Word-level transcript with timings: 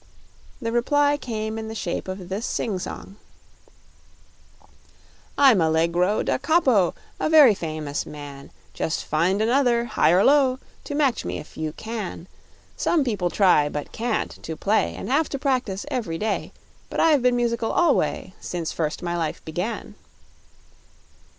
The 0.59 0.71
reply 0.71 1.15
came 1.15 1.59
in 1.59 1.67
the 1.67 1.75
shape 1.75 2.07
of 2.07 2.27
this 2.27 2.43
sing 2.47 2.79
song: 2.79 3.17
I'm 5.37 5.61
Allegro 5.61 6.23
da 6.23 6.39
Capo, 6.39 6.95
a 7.19 7.29
very 7.29 7.53
famous 7.53 8.07
man; 8.07 8.49
Just 8.73 9.05
find 9.05 9.43
another, 9.43 9.85
high 9.85 10.09
or 10.09 10.23
low, 10.23 10.57
to 10.85 10.95
match 10.95 11.23
me 11.23 11.37
if 11.37 11.55
you 11.55 11.71
can. 11.73 12.25
Some 12.75 13.03
people 13.03 13.29
try, 13.29 13.69
but 13.69 13.91
can't, 13.91 14.41
to 14.41 14.55
play 14.55 14.95
And 14.95 15.07
have 15.07 15.29
to 15.29 15.37
practice 15.37 15.85
every 15.91 16.17
day; 16.17 16.51
But 16.89 16.99
I've 16.99 17.21
been 17.21 17.35
musical 17.35 17.71
always, 17.71 18.31
since 18.39 18.71
first 18.71 19.03
my 19.03 19.15
life 19.15 19.45
began. 19.45 19.93